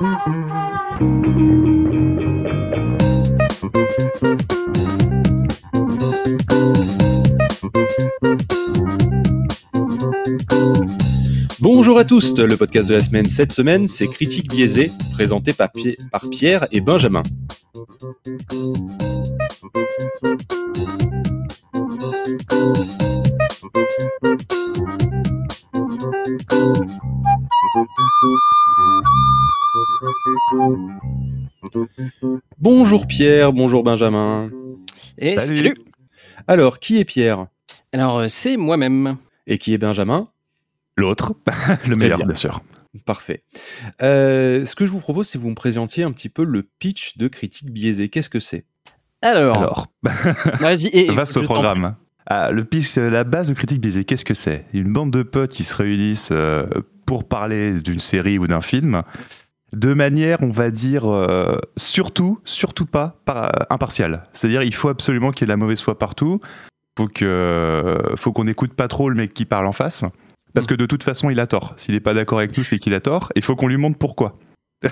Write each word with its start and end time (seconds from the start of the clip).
Bonjour 0.00 0.08
à 11.98 12.06
tous, 12.06 12.38
le 12.38 12.56
podcast 12.56 12.88
de 12.88 12.94
la 12.94 13.02
semaine 13.02 13.28
cette 13.28 13.52
semaine, 13.52 13.86
c'est 13.86 14.06
Critique 14.06 14.48
biaisée, 14.48 14.90
présenté 15.12 15.52
par, 15.52 15.68
par 16.10 16.30
Pierre 16.30 16.66
et 16.72 16.80
Benjamin. 16.80 17.22
Bonjour 32.58 33.06
Pierre, 33.06 33.52
bonjour 33.52 33.82
Benjamin. 33.82 34.50
Et 35.18 35.38
salut. 35.38 35.74
Alors, 36.48 36.78
qui 36.78 36.98
est 36.98 37.04
Pierre? 37.04 37.46
Alors, 37.92 38.18
euh, 38.18 38.28
c'est 38.28 38.56
moi-même. 38.56 39.16
Et 39.46 39.58
qui 39.58 39.74
est 39.74 39.78
Benjamin? 39.78 40.28
L'autre, 40.96 41.34
le 41.88 41.96
meilleur, 41.96 42.24
bien. 42.24 42.34
sûr. 42.34 42.60
Parfait. 43.06 43.44
Euh, 44.02 44.64
ce 44.64 44.74
que 44.74 44.86
je 44.86 44.90
vous 44.90 45.00
propose, 45.00 45.28
c'est 45.28 45.38
que 45.38 45.42
vous 45.42 45.50
me 45.50 45.54
présentiez 45.54 46.02
un 46.04 46.12
petit 46.12 46.28
peu 46.28 46.44
le 46.44 46.62
pitch 46.62 47.16
de 47.18 47.28
critique 47.28 47.70
biaisée. 47.70 48.08
Qu'est-ce 48.08 48.30
que 48.30 48.40
c'est? 48.40 48.64
Alors, 49.22 49.56
Alors, 49.58 49.86
vas-y. 50.60 50.88
et- 50.92 51.10
vaste 51.12 51.40
programme. 51.42 51.94
Ah, 52.26 52.50
le 52.50 52.64
pitch, 52.64 52.96
euh, 52.96 53.10
la 53.10 53.24
base 53.24 53.48
de 53.48 53.54
critique 53.54 53.80
biaisée, 53.80 54.04
qu'est-ce 54.04 54.24
que 54.24 54.34
c'est? 54.34 54.64
Une 54.72 54.92
bande 54.92 55.10
de 55.10 55.22
potes 55.22 55.52
qui 55.52 55.64
se 55.64 55.74
réunissent 55.76 56.30
euh, 56.32 56.64
pour 57.06 57.26
parler 57.28 57.80
d'une 57.80 57.98
série 57.98 58.38
ou 58.38 58.46
d'un 58.46 58.60
film 58.60 59.02
de 59.72 59.94
manière, 59.94 60.38
on 60.42 60.50
va 60.50 60.70
dire, 60.70 61.06
euh, 61.06 61.58
surtout, 61.76 62.40
surtout 62.44 62.86
pas 62.86 63.20
par, 63.24 63.52
impartiale. 63.70 64.24
C'est-à-dire, 64.32 64.62
il 64.62 64.74
faut 64.74 64.88
absolument 64.88 65.30
qu'il 65.30 65.42
y 65.42 65.44
ait 65.44 65.46
de 65.46 65.52
la 65.52 65.56
mauvaise 65.56 65.80
foi 65.80 65.98
partout. 65.98 66.40
Faut 66.98 67.06
que, 67.08 67.98
faut 68.16 68.32
qu'on 68.32 68.44
n'écoute 68.44 68.74
pas 68.74 68.88
trop 68.88 69.08
le 69.08 69.14
mec 69.14 69.32
qui 69.32 69.44
parle 69.44 69.66
en 69.66 69.72
face, 69.72 70.04
parce 70.54 70.66
que 70.66 70.74
de 70.74 70.86
toute 70.86 71.02
façon, 71.02 71.30
il 71.30 71.40
a 71.40 71.46
tort. 71.46 71.74
S'il 71.76 71.94
n'est 71.94 72.00
pas 72.00 72.14
d'accord 72.14 72.38
avec 72.38 72.56
nous, 72.56 72.64
c'est 72.64 72.78
qu'il 72.78 72.94
a 72.94 73.00
tort. 73.00 73.30
Il 73.36 73.42
faut 73.42 73.56
qu'on 73.56 73.68
lui 73.68 73.76
montre 73.76 73.98
pourquoi. 73.98 74.38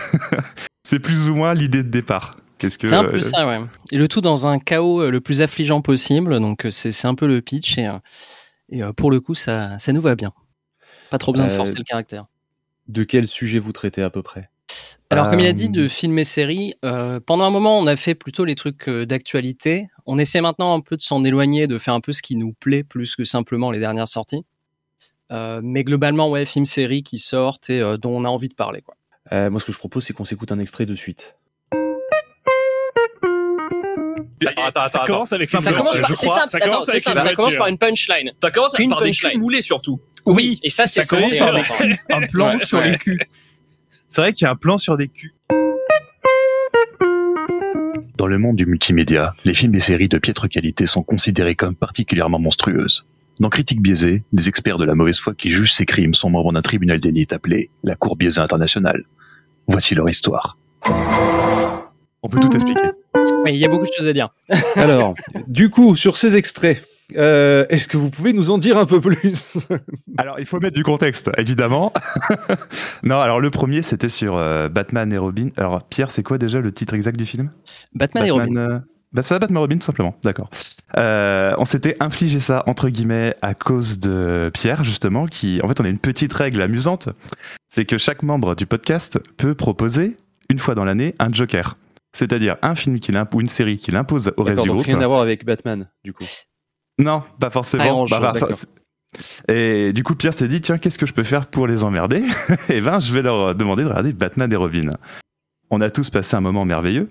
c'est 0.84 1.00
plus 1.00 1.28
ou 1.28 1.34
moins 1.34 1.54
l'idée 1.54 1.82
de 1.82 1.88
départ. 1.88 2.32
Qu'est-ce 2.58 2.78
que 2.78 2.88
C'est 2.88 2.96
un 2.96 3.04
peu 3.04 3.20
ça, 3.20 3.46
ouais. 3.46 3.60
Et 3.92 3.98
le 3.98 4.08
tout 4.08 4.20
dans 4.20 4.46
un 4.48 4.58
chaos 4.58 5.02
euh, 5.02 5.10
le 5.10 5.20
plus 5.20 5.42
affligeant 5.42 5.80
possible. 5.80 6.40
Donc, 6.40 6.66
euh, 6.66 6.70
c'est 6.70 7.06
un 7.06 7.14
peu 7.14 7.26
le 7.26 7.40
pitch. 7.40 7.78
Et, 7.78 7.86
euh, 7.86 7.98
et 8.70 8.82
euh, 8.82 8.92
pour 8.92 9.10
le 9.10 9.20
coup, 9.20 9.34
ça, 9.34 9.78
ça 9.78 9.92
nous 9.92 10.00
va 10.00 10.14
bien. 10.14 10.32
Pas 11.10 11.18
trop 11.18 11.32
besoin 11.32 11.46
de 11.46 11.52
Euh, 11.52 11.56
forcer 11.56 11.74
le 11.76 11.84
caractère. 11.84 12.26
De 12.88 13.04
quel 13.04 13.26
sujet 13.26 13.58
vous 13.58 13.72
traitez 13.72 14.02
à 14.02 14.10
peu 14.10 14.22
près? 14.22 14.50
Alors, 15.10 15.30
comme 15.30 15.40
il 15.40 15.46
a 15.46 15.50
euh, 15.50 15.52
dit, 15.54 15.70
de 15.70 15.88
films 15.88 16.18
et 16.18 16.24
séries, 16.24 16.74
euh, 16.84 17.18
pendant 17.24 17.44
un 17.44 17.50
moment, 17.50 17.78
on 17.78 17.86
a 17.86 17.96
fait 17.96 18.14
plutôt 18.14 18.44
les 18.44 18.54
trucs 18.54 18.88
euh, 18.88 19.06
d'actualité. 19.06 19.88
On 20.04 20.18
essaie 20.18 20.42
maintenant 20.42 20.74
un 20.74 20.80
peu 20.80 20.96
de 20.98 21.02
s'en 21.02 21.24
éloigner, 21.24 21.66
de 21.66 21.78
faire 21.78 21.94
un 21.94 22.00
peu 22.00 22.12
ce 22.12 22.20
qui 22.20 22.36
nous 22.36 22.52
plaît 22.52 22.82
plus 22.84 23.16
que 23.16 23.24
simplement 23.24 23.70
les 23.70 23.78
dernières 23.78 24.08
sorties. 24.08 24.44
Euh, 25.32 25.60
mais 25.62 25.82
globalement, 25.82 26.28
ouais, 26.28 26.44
films, 26.44 26.66
séries 26.66 27.02
qui 27.02 27.18
sortent 27.18 27.70
et 27.70 27.80
euh, 27.80 27.96
dont 27.96 28.10
on 28.10 28.24
a 28.24 28.28
envie 28.28 28.48
de 28.50 28.54
parler. 28.54 28.82
Quoi. 28.82 28.96
Euh, 29.32 29.48
Moi, 29.50 29.60
ce 29.60 29.64
que 29.66 29.72
je 29.72 29.78
propose, 29.78 30.04
c'est 30.04 30.12
qu'on 30.12 30.24
s'écoute 30.26 30.52
un 30.52 30.58
extrait 30.58 30.84
de 30.84 30.94
suite. 30.94 31.36
ça 34.90 35.04
commence 35.06 35.32
avec 35.32 35.48
Ça 35.48 35.58
une 35.70 35.76
commence 35.76 35.98
par, 35.98 36.14
c'est 36.16 36.28
simple, 36.28 36.48
Ça 36.48 36.58
attends, 36.58 36.68
commence 36.70 36.88
avec 36.90 37.00
simple, 37.02 37.18
une 37.18 37.24
ça 37.24 37.34
commence 37.34 37.56
par 37.56 37.66
une 37.68 37.78
punchline. 37.78 38.32
Ça 38.42 38.50
commence 38.50 38.78
Une 38.78 38.90
par 38.90 39.00
des 39.00 39.06
punchline. 39.06 39.32
culs 39.32 39.38
moulés 39.40 39.62
surtout. 39.62 40.00
Oui, 40.26 40.60
et 40.62 40.70
ça, 40.70 40.84
c'est 40.86 41.02
Ça 41.02 41.16
commence 41.16 41.34
par 41.34 41.54
un 42.10 42.26
plan 42.26 42.56
Ouais, 42.58 42.64
sur 42.64 42.78
ouais. 42.78 42.92
les 42.92 42.98
culs. 42.98 43.18
C'est 44.08 44.22
vrai 44.22 44.32
qu'il 44.32 44.46
y 44.46 44.48
a 44.48 44.50
un 44.50 44.56
plan 44.56 44.78
sur 44.78 44.96
des 44.96 45.08
culs. 45.08 45.34
Dans 48.16 48.26
le 48.26 48.38
monde 48.38 48.56
du 48.56 48.64
multimédia, 48.64 49.34
les 49.44 49.52
films 49.52 49.74
et 49.74 49.80
séries 49.80 50.08
de 50.08 50.16
piètre 50.16 50.48
qualité 50.48 50.86
sont 50.86 51.02
considérés 51.02 51.54
comme 51.54 51.74
particulièrement 51.74 52.38
monstrueuses. 52.38 53.04
Dans 53.38 53.50
Critique 53.50 53.82
biaisée, 53.82 54.24
les 54.32 54.48
experts 54.48 54.78
de 54.78 54.86
la 54.86 54.94
mauvaise 54.94 55.20
foi 55.20 55.34
qui 55.34 55.50
jugent 55.50 55.74
ces 55.74 55.84
crimes 55.84 56.14
sont 56.14 56.30
membres 56.30 56.52
d'un 56.52 56.62
tribunal 56.62 57.00
d'élite 57.00 57.34
appelé 57.34 57.68
la 57.84 57.96
Cour 57.96 58.16
biaisée 58.16 58.40
internationale. 58.40 59.04
Voici 59.68 59.94
leur 59.94 60.08
histoire. 60.08 60.56
On 62.22 62.28
peut 62.30 62.40
tout 62.40 62.50
expliquer. 62.52 62.90
Oui, 63.44 63.52
il 63.52 63.58
y 63.58 63.64
a 63.66 63.68
beaucoup 63.68 63.86
de 63.86 63.92
choses 63.96 64.08
à 64.08 64.12
dire. 64.14 64.30
Alors, 64.76 65.14
du 65.46 65.68
coup, 65.68 65.94
sur 65.94 66.16
ces 66.16 66.34
extraits, 66.34 66.82
euh, 67.16 67.64
est-ce 67.70 67.88
que 67.88 67.96
vous 67.96 68.10
pouvez 68.10 68.32
nous 68.32 68.50
en 68.50 68.58
dire 68.58 68.76
un 68.78 68.84
peu 68.86 69.00
plus 69.00 69.66
Alors, 70.18 70.38
il 70.38 70.46
faut 70.46 70.60
mettre 70.60 70.76
du 70.76 70.84
contexte, 70.84 71.30
évidemment. 71.38 71.92
non, 73.02 73.20
alors 73.20 73.40
le 73.40 73.50
premier, 73.50 73.82
c'était 73.82 74.08
sur 74.08 74.36
euh, 74.36 74.68
Batman 74.68 75.12
et 75.12 75.18
Robin. 75.18 75.48
Alors, 75.56 75.82
Pierre, 75.88 76.10
c'est 76.10 76.22
quoi 76.22 76.38
déjà 76.38 76.60
le 76.60 76.72
titre 76.72 76.94
exact 76.94 77.16
du 77.18 77.26
film? 77.26 77.50
Batman, 77.94 78.26
et 78.26 78.30
Robin. 78.30 78.56
euh, 78.56 78.78
bah, 79.12 79.22
c'est 79.22 79.38
Batman 79.38 79.56
et 79.56 79.60
Robin, 79.60 79.78
tout 79.78 79.86
simplement. 79.86 80.14
D'accord. 80.22 80.50
Euh, 80.98 81.54
on 81.58 81.64
s'était 81.64 81.96
infligé 82.00 82.40
ça, 82.40 82.62
entre 82.66 82.88
guillemets, 82.90 83.34
à 83.42 83.54
cause 83.54 83.98
de 84.00 84.50
Pierre, 84.52 84.84
justement, 84.84 85.26
qui... 85.26 85.60
En 85.64 85.68
fait, 85.68 85.80
on 85.80 85.84
a 85.84 85.88
une 85.88 85.98
petite 85.98 86.32
règle 86.32 86.60
amusante. 86.60 87.08
C'est 87.70 87.84
que 87.86 87.96
chaque 87.98 88.22
membre 88.22 88.54
du 88.54 88.66
podcast 88.66 89.18
peut 89.38 89.54
proposer, 89.54 90.16
une 90.50 90.58
fois 90.58 90.74
dans 90.74 90.84
l'année, 90.84 91.14
un 91.18 91.32
joker. 91.32 91.76
C'est-à-dire 92.14 92.56
un 92.62 92.74
film 92.74 92.98
qu'il 93.00 93.16
imp- 93.16 93.34
ou 93.34 93.40
une 93.40 93.48
série 93.48 93.76
qu'il 93.76 93.94
impose 93.96 94.32
au 94.36 94.42
reste 94.42 94.62
du 94.62 94.68
donc 94.68 94.76
groupe. 94.78 94.86
rien 94.86 95.00
à 95.00 95.06
voir 95.06 95.20
avec 95.20 95.44
Batman, 95.44 95.88
du 96.04 96.12
coup. 96.12 96.24
Non, 96.98 97.22
pas 97.38 97.50
forcément. 97.50 98.04
Ah, 98.10 98.20
Bah, 98.20 98.32
bah, 98.34 98.48
et 99.48 99.92
du 99.92 100.02
coup, 100.04 100.14
Pierre 100.14 100.34
s'est 100.34 100.48
dit, 100.48 100.60
tiens, 100.60 100.78
qu'est-ce 100.78 100.98
que 100.98 101.06
je 101.06 101.14
peux 101.14 101.24
faire 101.24 101.46
pour 101.46 101.66
les 101.66 101.82
emmerder 101.82 102.22
Eh 102.68 102.80
ben, 102.80 103.00
je 103.00 103.12
vais 103.12 103.22
leur 103.22 103.54
demander 103.54 103.82
de 103.82 103.88
regarder 103.88 104.12
Batman 104.12 104.52
et 104.52 104.56
Robin. 104.56 104.90
On 105.70 105.80
a 105.80 105.90
tous 105.90 106.10
passé 106.10 106.36
un 106.36 106.40
moment 106.40 106.64
merveilleux. 106.64 107.10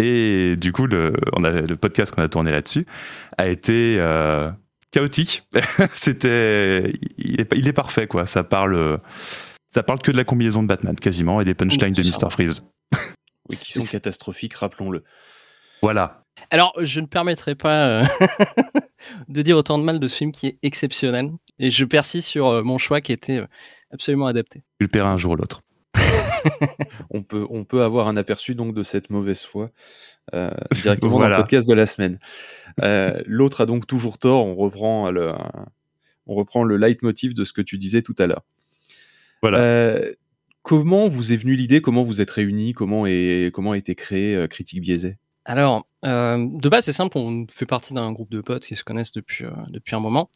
Et 0.00 0.56
du 0.56 0.72
coup, 0.72 0.86
le, 0.86 1.12
on 1.34 1.44
a, 1.44 1.50
le 1.50 1.76
podcast 1.76 2.14
qu'on 2.14 2.22
a 2.22 2.28
tourné 2.28 2.50
là-dessus 2.50 2.86
a 3.36 3.48
été 3.48 3.96
euh, 3.98 4.50
chaotique. 4.92 5.44
C'était, 5.92 6.92
il 7.18 7.40
est, 7.40 7.52
il 7.54 7.66
est 7.68 7.72
parfait, 7.72 8.06
quoi. 8.06 8.26
Ça 8.26 8.44
parle, 8.44 9.00
ça 9.68 9.82
parle 9.82 10.00
que 10.00 10.12
de 10.12 10.16
la 10.16 10.24
combinaison 10.24 10.62
de 10.62 10.68
Batman, 10.68 10.94
quasiment, 10.96 11.40
et 11.40 11.44
des 11.44 11.54
punchlines 11.54 11.92
de. 11.92 12.02
Mr. 12.02 12.30
Freeze. 12.30 12.64
Oui, 13.48 13.56
qui 13.56 13.72
sont 13.72 13.80
catastrophiques, 13.90 14.54
rappelons-le. 14.54 15.02
Voilà. 15.82 16.24
Alors, 16.50 16.72
je 16.80 17.00
ne 17.00 17.06
permettrai 17.06 17.54
pas 17.54 17.86
euh, 17.86 18.04
de 19.28 19.42
dire 19.42 19.56
autant 19.56 19.78
de 19.78 19.84
mal 19.84 19.98
de 19.98 20.08
ce 20.08 20.16
film 20.16 20.32
qui 20.32 20.46
est 20.46 20.58
exceptionnel. 20.62 21.30
Et 21.58 21.70
je 21.70 21.84
persiste 21.84 22.28
sur 22.28 22.48
euh, 22.48 22.62
mon 22.62 22.78
choix 22.78 23.00
qui 23.00 23.12
était 23.12 23.38
euh, 23.38 23.46
absolument 23.92 24.26
adapté. 24.26 24.60
Tu 24.78 24.84
le 24.84 24.88
paieras 24.88 25.10
un 25.10 25.16
jour 25.16 25.32
ou 25.32 25.36
l'autre. 25.36 25.62
On 27.10 27.22
peut, 27.22 27.46
on 27.50 27.64
peut 27.64 27.82
avoir 27.82 28.06
un 28.06 28.16
aperçu 28.16 28.54
donc 28.54 28.74
de 28.74 28.82
cette 28.82 29.10
mauvaise 29.10 29.42
foi 29.42 29.70
euh, 30.34 30.50
directement 30.72 31.18
dans 31.18 31.28
le 31.28 31.36
podcast 31.42 31.68
de 31.68 31.74
la 31.74 31.86
semaine. 31.86 32.18
Euh, 32.82 33.20
L'autre 33.26 33.62
a 33.62 33.66
donc 33.66 33.86
toujours 33.86 34.18
tort. 34.18 34.46
On 34.46 34.54
reprend 34.54 35.10
le, 35.10 35.32
on 36.26 36.34
reprend 36.34 36.62
le 36.64 36.76
leitmotiv 36.76 37.34
de 37.34 37.44
ce 37.44 37.52
que 37.52 37.62
tu 37.62 37.78
disais 37.78 38.02
tout 38.02 38.14
à 38.18 38.26
l'heure. 38.26 38.44
Voilà. 39.42 39.58
Euh, 39.58 40.12
comment 40.62 41.08
vous 41.08 41.32
est 41.32 41.36
venue 41.36 41.56
l'idée? 41.56 41.80
Comment 41.80 42.02
vous 42.02 42.20
êtes 42.20 42.30
réunis? 42.30 42.72
Comment, 42.72 43.06
est, 43.06 43.52
comment 43.52 43.72
a 43.72 43.78
été 43.78 43.94
créé 43.94 44.36
euh, 44.36 44.46
Critique 44.46 44.80
Biaisée? 44.80 45.16
Alors, 45.48 45.86
euh, 46.04 46.46
de 46.46 46.68
base, 46.68 46.84
c'est 46.84 46.92
simple, 46.92 47.16
on 47.16 47.46
fait 47.50 47.64
partie 47.64 47.94
d'un 47.94 48.12
groupe 48.12 48.30
de 48.30 48.42
potes 48.42 48.66
qui 48.66 48.76
se 48.76 48.84
connaissent 48.84 49.12
depuis, 49.12 49.46
euh, 49.46 49.50
depuis 49.70 49.96
un 49.96 49.98
moment. 49.98 50.28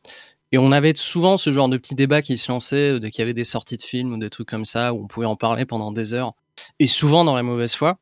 Et 0.52 0.58
on 0.58 0.72
avait 0.72 0.94
souvent 0.96 1.36
ce 1.36 1.52
genre 1.52 1.68
de 1.68 1.76
petits 1.76 1.94
débats 1.94 2.22
qui 2.22 2.38
se 2.38 2.50
lançaient 2.50 2.94
euh, 2.94 2.98
dès 2.98 3.10
qu'il 3.10 3.20
y 3.20 3.22
avait 3.22 3.34
des 3.34 3.44
sorties 3.44 3.76
de 3.76 3.82
films 3.82 4.14
ou 4.14 4.16
des 4.16 4.30
trucs 4.30 4.48
comme 4.48 4.64
ça, 4.64 4.94
où 4.94 5.04
on 5.04 5.06
pouvait 5.06 5.26
en 5.26 5.36
parler 5.36 5.66
pendant 5.66 5.92
des 5.92 6.14
heures. 6.14 6.32
Et 6.78 6.86
souvent 6.86 7.24
dans 7.24 7.36
la 7.36 7.42
mauvaise 7.42 7.74
foi. 7.74 7.98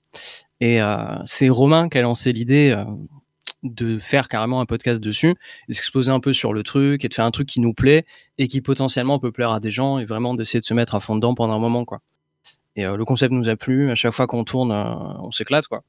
Et 0.61 0.79
c'est 1.25 1.49
Romain 1.49 1.89
qui 1.89 1.97
a 1.97 2.03
lancé 2.03 2.33
l'idée 2.33 2.77
de 3.63 3.97
faire 3.97 4.29
carrément 4.29 4.61
un 4.61 4.67
podcast 4.67 5.01
dessus, 5.01 5.35
de 5.69 5.73
s'exposer 5.73 6.11
un 6.11 6.21
peu 6.21 6.35
sur 6.35 6.53
le 6.53 6.63
truc, 6.63 7.03
et 7.05 7.09
de 7.09 7.15
faire 7.15 7.25
un 7.25 7.31
truc 7.31 7.49
qui 7.49 7.61
nous 7.61 7.73
plaît, 7.73 8.05
et 8.37 8.47
qui 8.47 8.61
potentiellement 8.61 9.19
peut 9.19 9.33
plaire 9.33 9.53
à 9.53 9.61
des 9.61 9.71
gens, 9.71 9.99
et 9.99 10.05
vraiment 10.05 10.35
d'essayer 10.35 10.61
de 10.61 10.65
se 10.67 10.75
mettre 10.75 10.95
à 10.95 11.01
fond 11.01 11.15
dedans 11.15 11.35
pendant 11.35 11.55
un 11.55 11.59
moment. 11.59 11.87
quoi. 11.87 12.01
Et 12.77 12.85
le 12.85 13.05
concept 13.05 13.33
nous 13.33 13.49
a 13.49 13.57
plu, 13.57 13.91
à 13.91 13.95
chaque 13.95 14.13
fois 14.13 14.27
qu'on 14.27 14.45
tourne, 14.45 14.73
on 14.73 15.31
s'éclate. 15.31 15.67
quoi. 15.67 15.83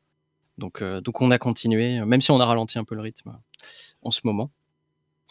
Donc, 0.58 0.82
euh, 0.82 1.02
donc 1.02 1.22
on 1.22 1.32
a 1.32 1.38
continué, 1.38 2.04
même 2.06 2.22
si 2.22 2.32
on 2.32 2.40
a 2.40 2.46
ralenti 2.46 2.78
un 2.78 2.84
peu 2.84 2.96
le 2.96 3.02
rythme 3.02 3.30
euh, 3.30 3.66
en 4.04 4.12
ce 4.12 4.22
moment. 4.24 4.52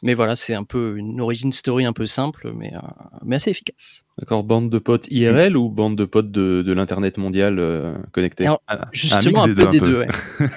Mais 0.02 0.14
voilà, 0.14 0.34
c'est 0.34 0.54
un 0.54 0.64
peu 0.64 0.96
une 0.96 1.20
origin 1.20 1.52
story 1.52 1.84
un 1.84 1.92
peu 1.92 2.06
simple, 2.06 2.52
mais, 2.56 2.72
euh, 2.74 2.78
mais 3.22 3.36
assez 3.36 3.50
efficace. 3.50 4.02
D'accord, 4.18 4.44
bande 4.44 4.70
de 4.70 4.78
potes 4.78 5.06
IRL 5.10 5.56
ou 5.58 5.68
bande 5.68 5.94
de 5.96 6.06
potes 6.06 6.30
de, 6.32 6.62
de 6.62 6.72
l'internet 6.72 7.18
mondial 7.18 7.58
euh, 7.58 7.94
connecté? 8.12 8.46
Alors, 8.46 8.62
Un- 8.68 8.76
un 8.78 8.88
Justement, 8.92 9.42
un, 9.42 9.46
mix 9.48 9.60
peu 9.60 9.64
deux, 9.66 9.68
des 9.70 9.80
deux. 9.80 9.98
ouais. 9.98 10.08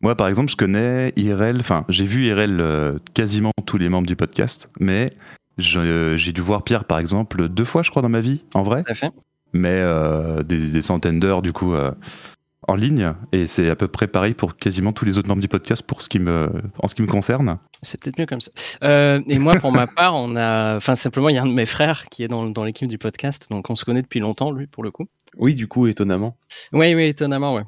Moi, 0.00 0.14
par 0.14 0.28
exemple, 0.28 0.50
je 0.50 0.56
connais 0.56 1.12
IRL, 1.16 1.58
enfin, 1.60 1.84
j'ai 1.90 2.04
vu 2.06 2.26
IRL 2.26 2.58
euh, 2.60 2.92
quasiment 3.12 3.52
tous 3.66 3.76
les 3.78 3.88
membres 3.90 4.06
du 4.06 4.16
podcast, 4.16 4.68
mais 4.80 5.06
euh, 5.76 6.16
j'ai 6.16 6.32
dû 6.32 6.40
voir 6.40 6.62
Pierre, 6.64 6.84
par 6.84 6.98
exemple, 6.98 7.48
deux 7.48 7.64
fois, 7.64 7.82
je 7.82 7.90
crois, 7.90 8.02
dans 8.02 8.08
ma 8.08 8.20
vie, 8.20 8.44
en 8.54 8.62
vrai, 8.62 8.82
Tout 8.82 8.92
à 8.92 8.94
fait. 8.94 9.10
mais 9.52 9.68
euh, 9.72 10.42
des, 10.42 10.68
des 10.70 10.82
centaines 10.82 11.18
d'heures, 11.20 11.42
du 11.42 11.52
coup, 11.52 11.74
euh, 11.74 11.92
en 12.68 12.74
ligne, 12.74 13.12
et 13.32 13.46
c'est 13.46 13.70
à 13.70 13.76
peu 13.76 13.88
près 13.88 14.06
pareil 14.06 14.34
pour 14.34 14.56
quasiment 14.56 14.92
tous 14.92 15.04
les 15.04 15.18
autres 15.18 15.28
membres 15.28 15.40
du 15.40 15.48
podcast 15.48 15.82
pour 15.82 16.02
ce 16.02 16.08
qui 16.08 16.18
me, 16.18 16.50
en 16.78 16.88
ce 16.88 16.94
qui 16.94 17.02
me 17.02 17.06
concerne. 17.06 17.58
C'est 17.82 18.00
peut-être 18.00 18.18
mieux 18.18 18.26
comme 18.26 18.40
ça. 18.40 18.50
Euh, 18.82 19.20
et 19.28 19.38
moi, 19.38 19.56
pour 19.56 19.72
ma 19.72 19.86
part, 19.86 20.14
on 20.14 20.34
a, 20.36 20.76
enfin 20.76 20.94
simplement, 20.94 21.28
il 21.28 21.34
y 21.34 21.38
a 21.38 21.42
un 21.42 21.46
de 21.46 21.52
mes 21.52 21.66
frères 21.66 22.06
qui 22.06 22.22
est 22.22 22.28
dans, 22.28 22.46
dans 22.46 22.64
l'équipe 22.64 22.88
du 22.88 22.98
podcast, 22.98 23.46
donc 23.50 23.70
on 23.70 23.76
se 23.76 23.84
connaît 23.84 24.02
depuis 24.02 24.20
longtemps, 24.20 24.50
lui, 24.50 24.66
pour 24.66 24.82
le 24.82 24.90
coup. 24.90 25.06
Oui, 25.36 25.54
du 25.54 25.68
coup, 25.68 25.86
étonnamment. 25.86 26.36
Oui, 26.72 26.94
oui, 26.94 27.04
étonnamment, 27.04 27.54
ouais. 27.54 27.64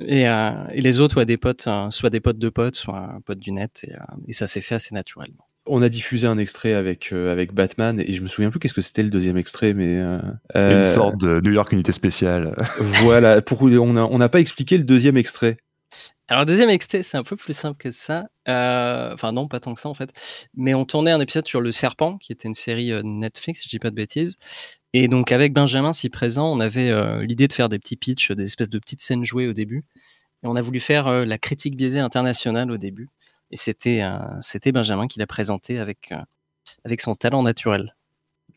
Et, 0.00 0.28
euh, 0.28 0.52
et 0.72 0.80
les 0.80 1.00
autres, 1.00 1.16
ouais, 1.16 1.26
des 1.26 1.36
potes, 1.36 1.66
euh, 1.66 1.90
soit 1.90 2.10
des 2.10 2.20
potes 2.20 2.38
de 2.38 2.48
potes, 2.48 2.76
soit 2.76 2.98
un 2.98 3.20
pote 3.20 3.38
du 3.38 3.52
net, 3.52 3.84
et, 3.86 3.94
euh, 3.94 3.98
et 4.28 4.32
ça 4.32 4.46
s'est 4.46 4.60
fait 4.60 4.76
assez 4.76 4.94
naturellement. 4.94 5.44
On 5.68 5.82
a 5.82 5.88
diffusé 5.88 6.26
un 6.26 6.38
extrait 6.38 6.72
avec, 6.72 7.12
euh, 7.12 7.30
avec 7.32 7.52
Batman, 7.52 8.00
et 8.00 8.12
je 8.12 8.22
me 8.22 8.28
souviens 8.28 8.50
plus 8.50 8.58
qu'est-ce 8.60 8.74
que 8.74 8.80
c'était 8.80 9.02
le 9.02 9.10
deuxième 9.10 9.36
extrait, 9.36 9.74
mais. 9.74 9.96
euh, 9.98 10.18
Une 10.54 10.60
euh, 10.60 10.82
sorte 10.82 11.18
de 11.18 11.40
New 11.40 11.52
York 11.52 11.70
Unité 11.72 11.92
Spéciale. 11.92 12.54
Voilà, 13.02 13.40
pour, 13.42 13.62
on 13.62 13.92
n'a 13.92 14.04
on 14.06 14.18
n'a 14.18 14.28
pas 14.28 14.40
expliqué 14.40 14.76
le 14.78 14.84
deuxième 14.84 15.16
extrait. 15.16 15.58
Alors, 16.30 16.42
le 16.42 16.46
deuxième 16.46 16.68
extrait, 16.68 17.02
c'est 17.02 17.16
un 17.16 17.22
peu 17.22 17.36
plus 17.36 17.54
simple 17.54 17.78
que 17.78 17.90
ça. 17.90 18.26
Euh, 18.48 19.14
Enfin, 19.14 19.32
non, 19.32 19.48
pas 19.48 19.60
tant 19.60 19.72
que 19.74 19.80
ça, 19.80 19.88
en 19.88 19.94
fait. 19.94 20.10
Mais 20.54 20.74
on 20.74 20.84
tournait 20.84 21.10
un 21.10 21.20
épisode 21.20 21.46
sur 21.48 21.60
Le 21.62 21.72
Serpent, 21.72 22.18
qui 22.18 22.32
était 22.32 22.48
une 22.48 22.54
série 22.54 22.92
euh, 22.92 23.00
Netflix, 23.02 23.60
si 23.60 23.64
je 23.64 23.70
dis 23.70 23.78
pas 23.78 23.88
de 23.90 23.94
bêtises. 23.94 24.36
Et 24.92 25.08
donc, 25.08 25.32
avec 25.32 25.54
Benjamin, 25.54 25.94
si 25.94 26.10
présent, 26.10 26.52
on 26.52 26.60
avait 26.60 26.90
euh, 26.90 27.24
l'idée 27.24 27.48
de 27.48 27.52
faire 27.54 27.70
des 27.70 27.78
petits 27.78 27.96
pitchs, 27.96 28.30
des 28.32 28.44
espèces 28.44 28.68
de 28.68 28.78
petites 28.78 29.00
scènes 29.00 29.24
jouées 29.24 29.48
au 29.48 29.54
début. 29.54 29.84
Et 30.42 30.46
on 30.46 30.54
a 30.54 30.60
voulu 30.60 30.80
faire 30.80 31.06
euh, 31.08 31.24
la 31.24 31.38
critique 31.38 31.76
biaisée 31.76 31.98
internationale 32.00 32.70
au 32.70 32.76
début. 32.76 33.08
Et 33.50 33.56
c'était 33.56 34.02
euh, 34.02 34.18
c'était 34.40 34.72
Benjamin 34.72 35.06
qui 35.06 35.18
l'a 35.18 35.26
présenté 35.26 35.78
avec, 35.78 36.12
euh, 36.12 36.16
avec 36.84 37.00
son 37.00 37.14
talent 37.14 37.42
naturel. 37.42 37.94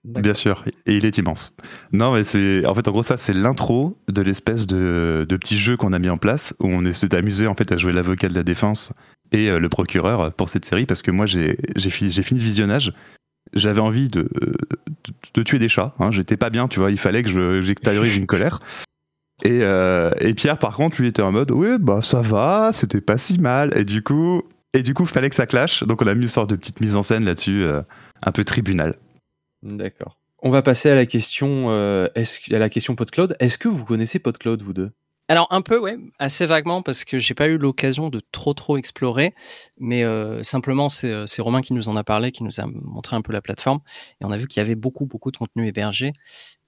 Bien 0.03 0.33
sûr, 0.33 0.63
et 0.87 0.95
il 0.95 1.05
est 1.05 1.17
immense. 1.19 1.55
Non, 1.91 2.13
mais 2.13 2.23
c'est 2.23 2.65
en 2.65 2.73
fait 2.73 2.87
en 2.87 2.91
gros 2.91 3.03
ça 3.03 3.17
c'est 3.17 3.33
l'intro 3.33 3.97
de 4.07 4.21
l'espèce 4.23 4.65
de, 4.65 5.25
de 5.29 5.37
petit 5.37 5.59
jeu 5.59 5.77
qu'on 5.77 5.93
a 5.93 5.99
mis 5.99 6.09
en 6.09 6.17
place 6.17 6.55
où 6.59 6.67
on 6.67 6.91
s'est 6.93 7.13
amusé 7.13 7.45
en 7.45 7.53
fait 7.53 7.71
à 7.71 7.77
jouer 7.77 7.93
l'avocat 7.93 8.27
de 8.27 8.33
la 8.33 8.41
défense 8.43 8.93
et 9.31 9.49
euh, 9.49 9.59
le 9.59 9.69
procureur 9.69 10.33
pour 10.33 10.49
cette 10.49 10.65
série 10.65 10.87
parce 10.87 11.03
que 11.03 11.11
moi 11.11 11.27
j'ai 11.27 11.57
j'ai 11.75 11.89
fini 11.91 12.09
j'ai 12.09 12.23
fini 12.23 12.39
le 12.39 12.45
visionnage. 12.45 12.93
J'avais 13.53 13.81
envie 13.81 14.07
de, 14.07 14.21
de, 14.23 14.53
de 15.33 15.43
tuer 15.43 15.59
des 15.59 15.67
chats. 15.67 15.93
Hein. 15.99 16.09
J'étais 16.11 16.37
pas 16.37 16.49
bien, 16.49 16.67
tu 16.69 16.79
vois. 16.79 16.89
Il 16.89 16.97
fallait 16.97 17.21
que 17.21 17.29
je- 17.29 17.61
j'extériorise 17.61 18.15
une 18.15 18.27
colère. 18.27 18.59
Et, 19.43 19.61
euh, 19.63 20.11
et 20.19 20.35
Pierre, 20.35 20.59
par 20.59 20.75
contre, 20.75 21.01
lui 21.01 21.07
était 21.07 21.23
en 21.23 21.31
mode, 21.31 21.49
oui, 21.49 21.69
bah 21.79 22.01
ça 22.03 22.21
va, 22.21 22.69
c'était 22.73 23.01
pas 23.01 23.17
si 23.17 23.39
mal. 23.39 23.75
Et 23.75 23.83
du 23.83 24.03
coup, 24.03 24.43
et 24.73 24.83
du 24.83 24.93
coup, 24.93 25.05
fallait 25.05 25.29
que 25.29 25.35
ça 25.35 25.45
clash. 25.45 25.83
Donc 25.83 26.01
on 26.01 26.07
a 26.07 26.15
mis 26.15 26.23
une 26.23 26.27
sorte 26.27 26.49
de 26.49 26.55
petite 26.55 26.81
mise 26.81 26.95
en 26.95 27.01
scène 27.01 27.25
là-dessus, 27.25 27.63
euh, 27.63 27.81
un 28.23 28.31
peu 28.31 28.43
tribunal. 28.43 28.95
D'accord. 29.63 30.17
On 30.43 30.49
va 30.49 30.61
passer 30.61 30.89
à 30.89 30.95
la 30.95 31.05
question, 31.05 31.69
euh, 31.69 32.07
à 32.15 32.57
la 32.57 32.69
question 32.69 32.95
PodCloud. 32.95 33.35
Est-ce 33.39 33.57
que 33.57 33.67
vous 33.67 33.85
connaissez 33.85 34.17
PodCloud, 34.19 34.61
vous 34.61 34.73
deux? 34.73 34.91
Alors 35.31 35.47
un 35.49 35.61
peu, 35.61 35.79
ouais, 35.79 35.97
assez 36.19 36.45
vaguement 36.45 36.81
parce 36.81 37.05
que 37.05 37.17
j'ai 37.17 37.33
pas 37.33 37.47
eu 37.47 37.57
l'occasion 37.57 38.09
de 38.09 38.21
trop 38.33 38.53
trop 38.53 38.75
explorer, 38.75 39.33
mais 39.79 40.03
euh, 40.03 40.43
simplement 40.43 40.89
c'est 40.89 41.09
euh, 41.09 41.25
c'est 41.25 41.41
Romain 41.41 41.61
qui 41.61 41.71
nous 41.71 41.87
en 41.87 41.95
a 41.95 42.03
parlé, 42.03 42.33
qui 42.33 42.43
nous 42.43 42.59
a 42.59 42.65
montré 42.65 43.15
un 43.15 43.21
peu 43.21 43.31
la 43.31 43.39
plateforme 43.39 43.79
et 44.19 44.25
on 44.25 44.31
a 44.31 44.35
vu 44.35 44.47
qu'il 44.47 44.59
y 44.59 44.65
avait 44.65 44.75
beaucoup 44.75 45.05
beaucoup 45.05 45.31
de 45.31 45.37
contenu 45.37 45.65
hébergé. 45.65 46.11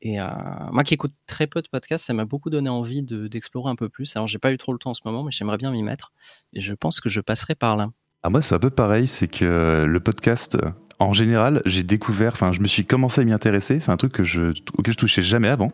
Et 0.01 0.21
euh, 0.21 0.27
moi 0.71 0.85
qui 0.85 0.93
écoute 0.93 1.11
très 1.27 1.45
peu 1.45 1.61
de 1.61 1.67
podcasts, 1.67 2.05
ça 2.05 2.13
m'a 2.13 2.23
beaucoup 2.23 2.49
donné 2.49 2.69
envie 2.69 3.03
de- 3.03 3.27
d'explorer 3.27 3.69
un 3.69 3.75
peu 3.75 3.89
plus. 3.89 4.15
Alors 4.15 4.29
j'ai 4.29 4.39
pas 4.39 4.53
eu 4.53 4.57
trop 4.57 4.71
le 4.71 4.79
temps 4.79 4.91
en 4.91 4.93
ce 4.93 5.01
moment, 5.03 5.25
mais 5.25 5.33
j'aimerais 5.33 5.57
bien 5.57 5.69
m'y 5.69 5.83
mettre 5.83 6.13
et 6.53 6.61
je 6.61 6.73
pense 6.73 7.01
que 7.01 7.09
je 7.09 7.19
passerai 7.19 7.55
par 7.55 7.75
là. 7.75 7.89
Ah, 8.23 8.29
moi, 8.29 8.41
c'est 8.41 8.55
un 8.55 8.59
peu 8.59 8.69
pareil, 8.69 9.07
c'est 9.07 9.27
que 9.27 9.83
le 9.85 9.99
podcast, 9.99 10.57
en 10.99 11.11
général, 11.11 11.61
j'ai 11.65 11.83
découvert, 11.83 12.31
enfin, 12.31 12.53
je 12.53 12.61
me 12.61 12.67
suis 12.67 12.85
commencé 12.85 13.19
à 13.19 13.25
m'y 13.25 13.33
intéresser. 13.33 13.81
C'est 13.81 13.91
un 13.91 13.97
truc 13.97 14.13
que 14.13 14.23
je, 14.23 14.53
auquel 14.77 14.93
je 14.93 14.97
touchais 14.97 15.21
jamais 15.21 15.49
avant. 15.49 15.73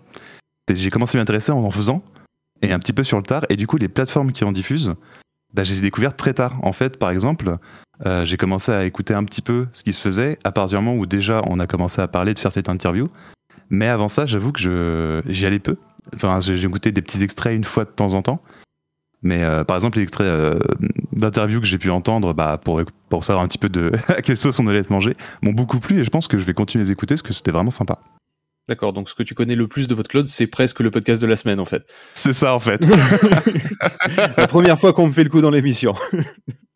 Et 0.68 0.74
J'ai 0.74 0.90
commencé 0.90 1.16
à 1.16 1.20
m'y 1.20 1.22
intéresser 1.22 1.52
en 1.52 1.64
en 1.64 1.70
faisant, 1.70 2.02
et 2.62 2.72
un 2.72 2.80
petit 2.80 2.94
peu 2.94 3.04
sur 3.04 3.18
le 3.18 3.24
tard. 3.24 3.46
Et 3.50 3.56
du 3.56 3.68
coup, 3.68 3.78
les 3.78 3.88
plateformes 3.88 4.32
qui 4.32 4.44
en 4.44 4.52
diffusent, 4.52 4.96
bah, 5.54 5.64
je 5.64 5.72
les 5.72 5.80
ai 5.80 5.82
découvertes 5.82 6.18
très 6.18 6.34
tard. 6.34 6.60
En 6.64 6.72
fait, 6.72 6.98
par 6.98 7.12
exemple, 7.12 7.58
euh, 8.06 8.26
j'ai 8.26 8.38
commencé 8.38 8.72
à 8.72 8.86
écouter 8.86 9.14
un 9.14 9.24
petit 9.24 9.42
peu 9.42 9.68
ce 9.74 9.84
qui 9.84 9.94
se 9.94 10.02
faisait 10.02 10.38
à 10.44 10.52
partir 10.52 10.80
du 10.80 10.86
moment 10.86 10.98
où 10.98 11.06
déjà 11.06 11.42
on 11.48 11.60
a 11.60 11.68
commencé 11.68 12.02
à 12.02 12.08
parler 12.08 12.34
de 12.34 12.40
faire 12.40 12.54
cette 12.54 12.70
interview. 12.70 13.08
Mais 13.70 13.88
avant 13.88 14.08
ça, 14.08 14.26
j'avoue 14.26 14.52
que 14.52 15.22
j'y 15.26 15.46
allais 15.46 15.60
peu. 15.60 15.78
Enfin, 16.16 16.40
j'ai 16.40 16.58
j'ai 16.58 16.68
écouté 16.68 16.92
des 16.92 17.02
petits 17.02 17.22
extraits 17.22 17.56
une 17.56 17.64
fois 17.64 17.86
de 17.86 17.90
temps 17.90 18.14
en 18.14 18.22
temps. 18.22 18.42
Mais 19.22 19.44
euh, 19.44 19.64
par 19.64 19.76
exemple, 19.76 19.98
les 19.98 20.04
extraits 20.04 20.28
euh, 20.28 20.60
d'interviews 21.12 21.60
que 21.60 21.66
j'ai 21.66 21.78
pu 21.78 21.90
entendre 21.90 22.34
bah, 22.34 22.60
pour, 22.64 22.82
pour 23.10 23.24
savoir 23.24 23.44
un 23.44 23.48
petit 23.48 23.58
peu 23.58 23.70
de 23.70 23.92
à 24.08 24.22
quelle 24.22 24.38
sauce 24.38 24.60
on 24.60 24.68
allait 24.68 24.80
être 24.80 24.90
mangé 24.90 25.14
m'ont 25.42 25.52
beaucoup 25.52 25.80
plu 25.80 26.00
et 26.00 26.04
je 26.04 26.10
pense 26.10 26.28
que 26.28 26.38
je 26.38 26.46
vais 26.46 26.54
continuer 26.54 26.84
à 26.84 26.86
les 26.86 26.92
écouter 26.92 27.16
parce 27.16 27.22
que 27.22 27.34
c'était 27.34 27.52
vraiment 27.52 27.72
sympa. 27.72 28.00
D'accord, 28.70 28.94
donc 28.94 29.10
ce 29.10 29.16
que 29.16 29.24
tu 29.24 29.34
connais 29.34 29.56
le 29.56 29.68
plus 29.68 29.88
de 29.88 29.96
PodCloud, 29.96 30.28
c'est 30.28 30.48
presque 30.48 30.80
le 30.80 30.92
podcast 30.92 31.20
de 31.22 31.28
la 31.28 31.36
semaine, 31.36 31.60
en 31.60 31.66
fait. 31.66 31.92
C'est 32.14 32.34
ça 32.34 32.54
en 32.54 32.60
fait. 32.60 32.86
la 34.38 34.48
première 34.48 34.80
fois 34.80 34.94
qu'on 34.94 35.08
me 35.08 35.12
fait 35.14 35.24
le 35.24 35.30
coup 35.30 35.42
dans 35.42 35.50
l'émission. 35.50 35.94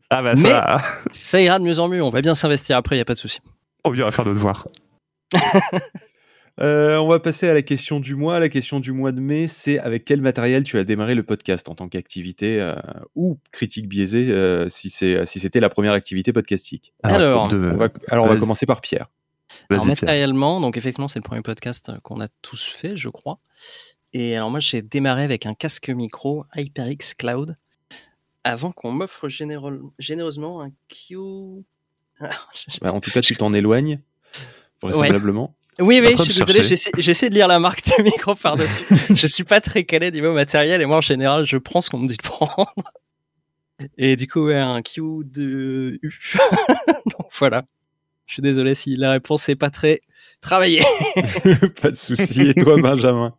ah 0.10 0.22
bah 0.24 0.34
Mais- 0.36 0.50
ça, 0.50 0.82
Ça 1.12 1.40
ira 1.42 1.60
de 1.60 1.64
mieux 1.64 1.80
en 1.80 1.88
mieux. 1.88 2.02
On 2.04 2.10
va 2.10 2.22
bien 2.22 2.36
s'investir 2.36 2.76
après, 2.78 2.98
y 2.98 3.00
a 3.00 3.06
pas 3.06 3.14
de 3.14 3.20
souci. 3.20 3.40
on 3.86 3.94
ira 3.94 4.12
faire 4.12 4.26
nos 4.26 4.34
devoirs. 4.34 4.68
Euh, 6.62 6.98
on 6.98 7.08
va 7.08 7.18
passer 7.20 7.50
à 7.50 7.56
la 7.56 7.64
question 7.64 8.00
du 8.00 8.16
mois. 8.16 8.40
La 8.40 8.48
question 8.48 8.80
du 8.80 8.92
mois 8.92 9.12
de 9.12 9.20
mai, 9.20 9.48
c'est 9.48 9.80
avec 9.80 10.06
quel 10.06 10.22
matériel 10.22 10.64
tu 10.64 10.78
as 10.78 10.84
démarré 10.84 11.16
le 11.16 11.24
podcast 11.24 11.68
en 11.68 11.74
tant 11.74 11.88
qu'activité 11.90 12.62
euh, 12.62 12.76
ou 13.16 13.40
critique 13.52 13.88
biaisée 13.90 14.28
euh, 14.30 14.70
si 14.70 14.92
c'est 14.92 15.26
si 15.26 15.40
c'était 15.40 15.60
la 15.60 15.72
première 15.72 15.94
activité 15.94 16.32
podcastique? 16.32 16.94
Alors, 17.02 17.48
de- 17.48 17.72
On 17.74 17.78
va- 17.78 17.90
alors 18.12 18.26
on 18.26 18.28
va 18.28 18.36
commencer 18.38 18.68
par 18.68 18.82
Pierre. 18.82 19.08
Alors 19.70 19.86
matériellement, 19.86 20.60
donc 20.60 20.78
effectivement, 20.78 21.08
c'est 21.08 21.20
le 21.20 21.24
premier 21.24 21.42
podcast 21.42 21.90
euh, 21.90 22.00
qu'on 22.02 22.20
a 22.22 22.28
tous 22.42 22.64
fait, 22.64 22.96
je 22.98 23.10
crois. 23.10 23.40
Et 24.14 24.36
alors 24.36 24.52
moi, 24.52 24.60
j'ai 24.60 24.82
démarré 24.82 25.24
avec 25.24 25.46
un 25.46 25.54
casque 25.54 25.90
micro 25.90 26.46
HyperX 26.56 27.16
Cloud 27.18 27.58
avant 28.44 28.72
qu'on 28.72 28.92
m'offre 28.92 29.28
généreusement 29.30 30.62
un 30.62 30.72
Q. 30.90 31.18
Ah, 32.20 32.30
Bah, 32.82 32.94
en 32.94 33.00
tout 33.00 33.12
cas, 33.12 33.22
tu 33.22 33.36
t'en 33.36 33.54
éloignes 33.54 34.00
vraisemblablement. 34.82 35.56
Oui, 35.80 36.00
oui, 36.02 36.12
je 36.12 36.18
de 36.18 36.24
suis 36.24 36.34
désolé, 36.36 36.62
j'essaie 36.98 37.30
de 37.30 37.34
lire 37.34 37.48
la 37.48 37.58
marque 37.58 37.84
du 37.84 38.04
micro 38.04 38.36
par-dessus. 38.36 38.84
je 39.10 39.26
suis 39.26 39.44
pas 39.44 39.60
très 39.60 39.86
calé 39.86 40.12
niveau 40.12 40.34
matériel 40.34 40.82
et 40.82 40.86
moi, 40.86 40.98
en 40.98 41.02
général, 41.02 41.46
je 41.46 41.58
prends 41.58 41.82
ce 41.82 41.90
qu'on 41.90 41.98
me 41.98 42.06
dit 42.06 42.18
de 42.18 42.22
prendre. 42.22 42.74
Et 43.98 44.16
du 44.16 44.28
coup, 44.28 44.46
ouais, 44.46 44.60
un 44.60 44.80
Q2U. 44.80 46.00
donc 47.18 47.28
voilà. 47.32 47.66
Je 48.34 48.38
suis 48.38 48.42
désolé 48.42 48.74
si 48.74 48.96
la 48.96 49.12
réponse 49.12 49.48
n'est 49.48 49.56
pas 49.56 49.70
très 49.70 50.02
travaillée. 50.42 50.82
Pas 51.84 51.92
de 51.92 51.96
souci. 51.96 52.42
Et 52.42 52.56
toi, 52.56 52.78
Benjamin? 52.82 53.32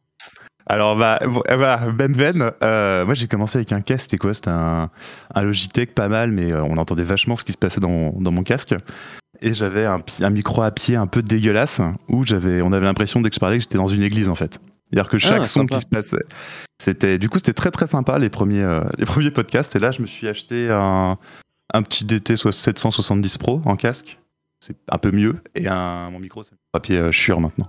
Alors 0.66 0.96
bah, 0.96 1.18
eh 1.20 1.56
bah, 1.56 1.90
Ben 1.92 2.12
Ben, 2.12 2.52
euh, 2.62 3.04
moi 3.04 3.14
j'ai 3.14 3.26
commencé 3.26 3.58
avec 3.58 3.72
un 3.72 3.80
casque, 3.80 4.02
c'était 4.02 4.18
quoi? 4.18 4.34
C'était 4.34 4.50
un, 4.50 4.90
un 5.34 5.42
Logitech 5.42 5.96
pas 5.96 6.06
mal, 6.06 6.30
mais 6.30 6.54
euh, 6.54 6.62
on 6.62 6.76
entendait 6.76 7.02
vachement 7.02 7.34
ce 7.34 7.42
qui 7.42 7.50
se 7.50 7.58
passait 7.58 7.80
dans, 7.80 8.12
dans 8.12 8.30
mon 8.30 8.44
casque. 8.44 8.76
Et 9.42 9.52
j'avais 9.52 9.84
un, 9.84 10.00
micro 10.30 10.62
à 10.62 10.70
pied 10.70 10.94
un 10.94 11.08
peu 11.08 11.22
dégueulasse, 11.22 11.80
où 12.08 12.24
j'avais, 12.24 12.62
on 12.62 12.72
avait 12.72 12.86
l'impression 12.86 13.20
d'explorer 13.20 13.56
que 13.56 13.62
j'étais 13.62 13.78
dans 13.78 13.88
une 13.88 14.04
église 14.04 14.28
en 14.28 14.36
fait. 14.36 14.60
C'est-à-dire 14.92 15.10
que 15.10 15.18
chaque 15.18 15.40
Ah, 15.42 15.46
son 15.46 15.62
sympa. 15.62 15.74
qui 15.74 15.80
se 15.80 15.86
passait, 15.86 16.24
c'était, 16.80 17.18
du 17.18 17.28
coup 17.28 17.38
c'était 17.38 17.52
très 17.52 17.72
très 17.72 17.88
sympa 17.88 18.20
les 18.20 18.28
premiers, 18.28 18.62
euh, 18.62 18.84
les 18.96 19.06
premiers 19.06 19.32
podcasts. 19.32 19.74
Et 19.74 19.80
là 19.80 19.90
je 19.90 20.00
me 20.02 20.06
suis 20.06 20.28
acheté 20.28 20.68
un, 20.70 21.18
un 21.72 21.82
petit 21.82 22.04
DT 22.04 22.36
soit 22.36 22.52
770 22.52 23.38
Pro 23.38 23.60
en 23.64 23.74
casque, 23.74 24.18
c'est 24.64 24.76
un 24.88 24.98
peu 24.98 25.10
mieux, 25.10 25.36
et 25.54 25.68
un, 25.68 26.10
mon 26.10 26.18
micro 26.18 26.42
c'est 26.42 26.54
un 26.54 26.58
papier 26.72 26.96
euh, 26.98 27.12
Shure 27.12 27.40
maintenant. 27.40 27.66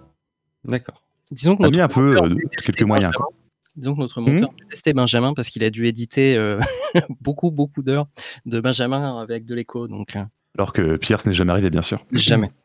D'accord. 0.65 1.03
Disons 1.31 1.55
que 1.55 1.63
On 1.63 1.67
a 1.67 1.69
mis 1.69 1.81
un 1.81 1.87
peu 1.87 2.13
monteur 2.15 2.25
euh, 2.25 2.35
quelques 2.63 2.81
moyens. 2.83 3.11
Benjamin. 3.11 3.25
quoi. 3.25 3.29
Disons 3.75 3.95
que 3.95 3.99
notre 3.99 4.21
monteur 4.21 4.49
détestait 4.63 4.93
Benjamin 4.93 5.33
parce 5.33 5.49
qu'il 5.49 5.63
a 5.63 5.69
dû 5.69 5.85
éditer 5.85 6.35
euh, 6.37 6.59
beaucoup, 7.21 7.51
beaucoup 7.51 7.81
d'heures 7.83 8.07
de 8.45 8.59
Benjamin 8.61 9.19
avec 9.21 9.45
de 9.45 9.53
l'écho. 9.55 9.87
Donc, 9.87 10.15
Alors 10.57 10.71
que 10.71 10.95
Pierre, 10.95 11.19
ce 11.21 11.27
n'est 11.29 11.35
jamais 11.35 11.51
arrivé 11.51 11.69
bien 11.69 11.81
sûr. 11.81 12.03
jamais. 12.13 12.49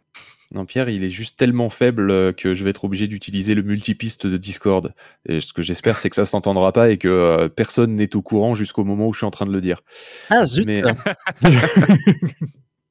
Non, 0.53 0.65
Pierre, 0.65 0.89
il 0.89 1.05
est 1.05 1.11
juste 1.11 1.39
tellement 1.39 1.71
faible 1.71 2.35
que 2.35 2.57
je 2.57 2.65
vais 2.65 2.71
être 2.71 2.85
obligé 2.85 3.07
d'utiliser 3.07 3.55
le 3.55 3.63
multipiste 3.63 4.27
de 4.27 4.37
Discord. 4.37 4.93
Et 5.25 5.41
ce 5.41 5.53
que 5.53 5.63
j'espère, 5.63 5.97
c'est 5.97 6.11
que 6.11 6.17
ça 6.17 6.25
s'entendra 6.25 6.73
pas 6.73 6.91
et 6.91 6.99
que 6.99 7.07
euh, 7.07 7.49
personne 7.49 7.95
n'est 7.95 8.17
au 8.17 8.23
courant 8.23 8.57
jusqu'au 8.57 8.83
moment 8.83 9.07
où 9.07 9.13
je 9.13 9.19
suis 9.19 9.27
en 9.27 9.31
train 9.31 9.47
de 9.47 9.53
le 9.53 9.61
dire. 9.61 9.83
Ah, 10.29 10.47
zut 10.47 10.67
Mais- 10.67 10.83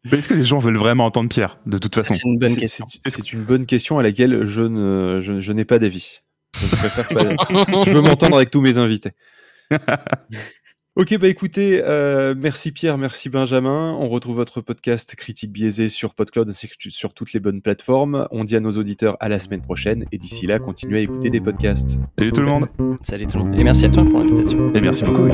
Mais 0.05 0.19
est-ce 0.19 0.29
que 0.29 0.33
les 0.33 0.45
gens 0.45 0.59
veulent 0.59 0.77
vraiment 0.77 1.05
entendre 1.05 1.29
Pierre, 1.29 1.57
de 1.65 1.77
toute 1.77 1.93
façon 1.95 2.13
C'est 2.13 2.25
une 2.25 2.37
bonne 2.39 2.49
C'est- 2.49 2.59
question. 2.61 2.85
c'est- 3.05 3.11
C'est 3.13 3.33
une 3.33 3.43
bonne 3.43 3.65
question 3.65 3.99
à 3.99 4.03
laquelle 4.03 4.45
je 4.45 4.61
ne, 4.61 5.19
je, 5.21 5.39
je 5.41 5.51
n'ai 5.51 5.65
pas 5.65 5.77
d'avis. 5.79 6.19
Je, 6.59 6.67
préfère 6.67 7.07
pas- 7.09 7.25
je 7.85 7.91
veux 7.91 8.01
m'entendre 8.01 8.37
avec 8.37 8.49
tous 8.51 8.61
mes 8.61 8.77
invités. 8.77 9.11
Ok, 10.95 11.17
bah 11.17 11.27
écoutez, 11.29 11.81
euh, 11.85 12.35
merci 12.37 12.71
Pierre, 12.73 12.97
merci 12.97 13.29
Benjamin. 13.29 13.95
On 14.01 14.09
retrouve 14.09 14.35
votre 14.35 14.59
podcast 14.59 15.15
Critique 15.15 15.49
biaisée 15.53 15.87
sur 15.87 16.13
PodCloud 16.13 16.49
ainsi 16.49 16.67
que 16.67 16.73
sur 16.89 17.13
toutes 17.13 17.31
les 17.31 17.39
bonnes 17.39 17.61
plateformes. 17.61 18.27
On 18.31 18.43
dit 18.43 18.57
à 18.57 18.59
nos 18.59 18.71
auditeurs 18.71 19.15
à 19.21 19.29
la 19.29 19.39
semaine 19.39 19.61
prochaine 19.61 20.03
et 20.11 20.17
d'ici 20.17 20.45
là, 20.45 20.59
continuez 20.59 20.97
à 20.97 21.01
écouter 21.01 21.29
des 21.29 21.39
podcasts. 21.39 21.99
Salut 22.17 22.33
tout 22.33 22.41
le 22.41 22.47
monde 22.47 22.67
Salut 23.03 23.27
tout 23.27 23.37
le 23.37 23.43
monde. 23.45 23.55
Et 23.55 23.63
merci 23.63 23.85
à 23.85 23.89
toi 23.89 24.03
pour 24.03 24.19
l'invitation. 24.19 24.73
et 24.73 24.81
merci 24.81 25.03
beaucoup. 25.05 25.23
oui. 25.23 25.33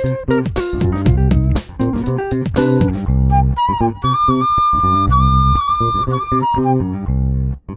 Thank 0.00 0.28
you. 6.58 7.67